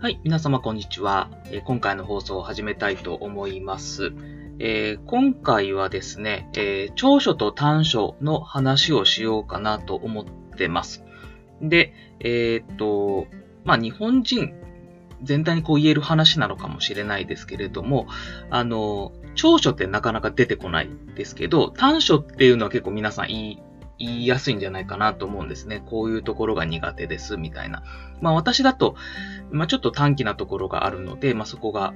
[0.00, 1.28] はい、皆様こんにちは。
[1.50, 4.14] え今回の放送を始めたいと思います。
[4.58, 10.24] えー今回はですね、えー長所と短所の話をしようかなと思っ
[10.56, 11.04] てます。
[11.60, 13.26] で、えーっと、
[13.64, 14.54] まあ、日本人
[15.22, 18.06] 全体にこう言える話なのかもしれないですけれども、
[18.48, 23.62] あの、長所ってなかなか出てこないですけど、短所っていうのは結構皆さん言い、
[24.00, 25.82] 言いやすいんじゃないかなと思うんですね。
[25.86, 27.82] こういうところが苦手です、みたいな。
[28.20, 28.96] まあ私だと、
[29.50, 31.92] まあちょっと短気なところがあるので、まあそこが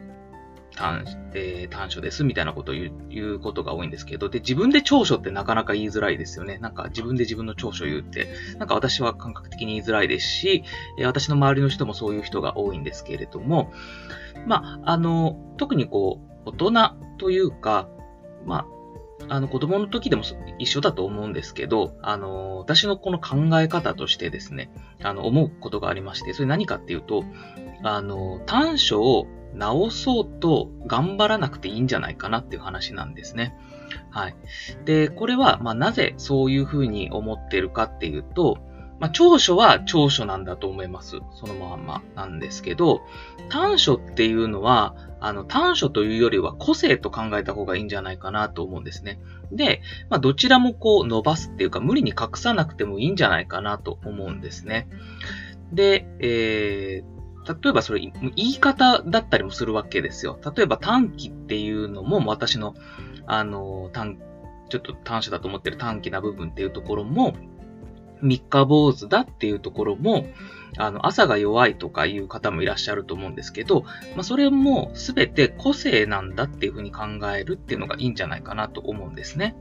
[0.76, 2.92] 短,、えー短所です、みたいなことを言
[3.34, 6.58] うことが多いんですけど、で、自分で長所ってなかなか言いづらいですよね。
[6.58, 10.64] なんか自分で自分の長所言うって、なんか私は感覚的に言いづらいですし、
[10.98, 13.72] え私の周りの人もそういう人が多いんですけれども、
[14.46, 16.72] まあ、あの、特にこう、大人
[17.16, 17.88] というか、
[18.44, 18.73] まあ、
[19.28, 20.22] あの、子供の時でも
[20.58, 24.70] 一緒だと思うんですけど、あの、私のこの考え方としてですね、
[25.02, 27.24] あの、思うことがありまして、それ何かっていうと、
[27.82, 33.56] あの、短所を直そうと頑張らなくていいんじゃないかなっていう話なんですね。
[34.10, 34.36] はい。
[34.84, 38.58] で、これは、まあ、なぜそういうふうに思ってるかっていうと、
[39.00, 41.18] まあ、長所は長所なんだと思います。
[41.32, 43.02] そのまんまなんですけど、
[43.48, 49.20] 短所っていうのは、あの、短所というよりは個性と考えた方がいいんじゃないかなと思うんですね。
[49.50, 54.88] で、まあ、どちらもこう伸ばすっていうか、無理に隠さなくてもいいんじゃないかなと思うんですね。
[55.72, 60.38] で、えー、例えばそれ、言い方だったりもするわけですよ。
[60.56, 62.74] 例えば短期っていうのも、私の、
[63.26, 64.18] あの、短、
[64.70, 67.34] ちょっと短所だと思ってる短期な部分っていうところも、
[68.24, 70.26] 三日坊主だっていうところも、
[70.76, 73.82] あの、朝が弱いとかいう方もいらっしゃると思うんですけど、
[74.14, 77.04] まあ、それもすべて個性なんだっていうふうに考
[77.36, 79.54] えるっていうのがいいんじゃないかなと思うんですね。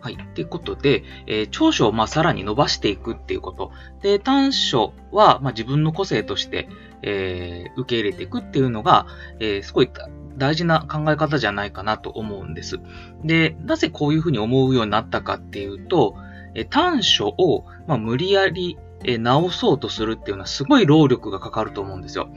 [0.00, 0.16] はい。
[0.34, 3.70] ということで、えー長所をまあさらに伸ばしていくっていうこと。
[4.02, 6.68] で、短所はまあ自分の個性として、
[7.02, 9.06] えー受け入れていくっていうのが、
[9.38, 9.90] えーすごい
[10.36, 12.80] 大事な考え方じゃないかなと思うんです。
[13.22, 16.16] で、なぜこういうふうに思うようになったかっていうと、
[16.54, 22.28] え短所を、まあ、無理やり、え直そうとするっていうのはすごい労力がかかると思うんですよ。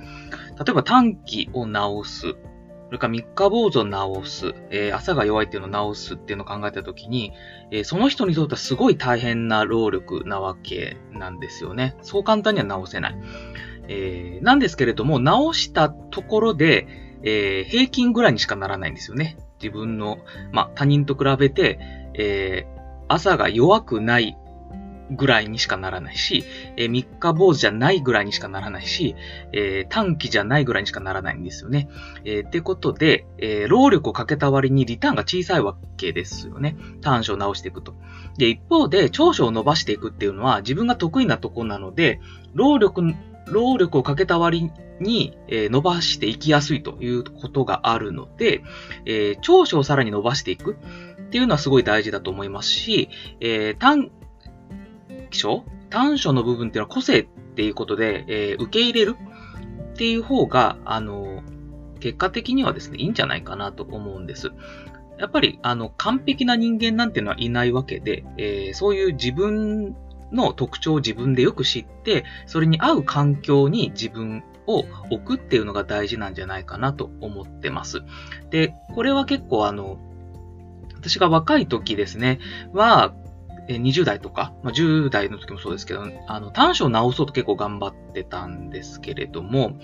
[0.58, 2.36] 例えば短期を直す。
[2.88, 7.34] それから三日坊主を直す、えー朝が弱いっていうのを直すっていうのを考えたときに、
[7.72, 11.96] えーその人にとってはすごい大変な労力なわけなんですよね。
[12.02, 13.18] そう簡単には直せない。
[13.88, 16.88] えーなんですけれども、直したところで、
[17.24, 19.38] え平均ぐらいにしかならないんですよね。
[19.62, 20.20] 自分の、
[20.52, 21.80] まあ、他人と比べて、
[22.14, 22.66] え
[23.08, 24.38] 朝が弱くない
[25.12, 26.44] ぐらいにしかならないし、
[26.78, 29.16] えー三日坊主じゃないぐらいにしかならないし、
[29.52, 31.90] えー短期じゃないぐらいにしかならないんですよね。
[32.24, 36.76] えーってことで、えー労力をかけた割にリターンが小さいわけですよね。
[37.02, 37.94] 短所を直していくと。
[38.38, 42.20] で、一方で、長所を伸ばしていくっていうのは自分が得意なとこなので、
[42.54, 43.02] 労力、
[43.48, 48.64] 労力をかけた割に、え伸ばしていきやすいということがあるので、
[49.06, 50.78] え長所をさらに伸ばしていく
[51.36, 53.10] っていうのはすごい大事だと思いますし、
[53.42, 54.10] えー短
[55.32, 59.18] 所短所の部分っていうのは個性っていうことで、えー受け入れる
[59.94, 61.44] っていう方が、あの、
[62.00, 64.54] 結果的にはですね、いいんじゃないかなと思うんです。
[65.20, 69.94] やっぱり、あの、完璧な人間なんていうのはいないわけで、えーそういう自分
[70.32, 78.04] の特徴を自分でよく知って、それに合う環境に自分を置くっていうのが大事なんじゃないかなと思ってます。
[78.52, 80.00] で、これは結構あの、
[81.06, 82.40] 私が若い時ですね、
[82.74, 83.14] は、
[83.68, 89.78] 20代とか、まあ、10代の時もそうですけど、あの、短所を直そうと結構頑張ってたんですけれども、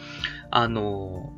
[0.50, 1.32] あの、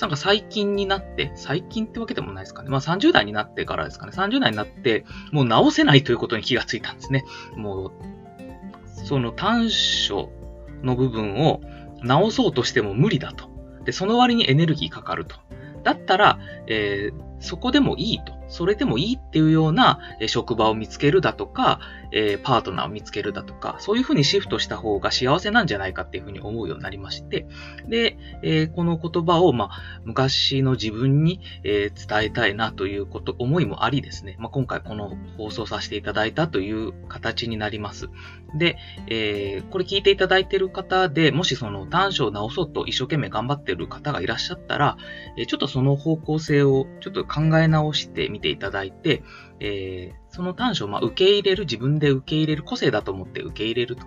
[0.00, 2.70] なんか最近になって、最近ってわけでもないですかね。
[2.70, 4.12] まあ30代になってからですかね。
[4.14, 7.24] 30代になって、もう直せないということに気がついたんですね。
[7.56, 7.92] もう、
[8.86, 10.30] その短所
[10.82, 11.60] の部分を
[12.02, 13.50] 直そうとしても無理だと。
[13.84, 15.36] で、その割にエネルギーかかると。
[15.82, 18.39] だったら、えーそこでもいいと。
[18.50, 21.80] それでもいいっていうような職場を見つけるだとか、
[22.12, 27.46] えーパートナーを見つけるだとか、そういうふうにシフトした方が幸せなんじゃないかっていうふうに思うようになりまして、
[27.88, 38.08] で、えーこの言葉を、まあ、昔の自分に、えー伝えたいなということ、思いもありですね、まあ、今回この放送させていただいたという形になります。
[38.58, 38.76] で、
[39.06, 44.96] えーこれ聞いていただいている方で、もしその短所を直そうと一生懸命頑張っている方がいらっしゃったら、
[45.36, 49.22] えーちょっとその方向性をちょっと考え直してみ見ていただいて、
[49.60, 54.06] えー、その短所をま受け入れる、自分で受け入れる、個性だと思って受け入れると。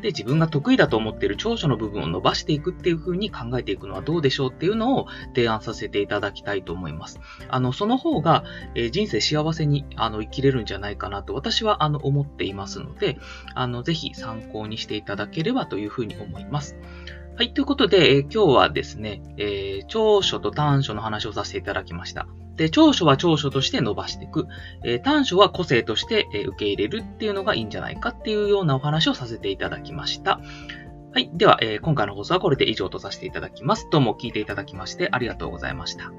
[0.00, 7.20] で、自分が得意だと思っている長所の部分を伸ばしていくっていう風に考えていくのはどうでしょうっていうのを提案させていただきたいと思います。
[7.48, 8.44] あの、その方が、
[8.74, 13.18] えー、人生幸せにあの生きれるんじゃないかなと私はあの思っていますので、
[13.54, 16.76] あの、ぜひ参考にしていただければという風に思います。
[17.36, 17.52] はい。
[17.52, 22.28] ということで、えー、今日はですね、えー、長所と短所の話をさせていただきました。
[22.54, 24.46] で、長所は長所として伸ばしていく。
[24.84, 30.40] えー、短所は個性として、え受け入れるっていうのがいいんじゃないかっていうようなお話をさせていただきました。
[31.12, 31.28] はい。
[31.34, 33.88] では、え今回の放送はこれで以上とさせていただきます。
[33.90, 36.12] どうも聞いていただきましてありがとうございました。